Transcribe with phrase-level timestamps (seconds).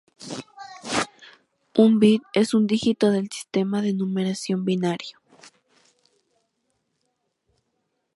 [1.75, 5.19] Un "bit" es un dígito del sistema de numeración binario.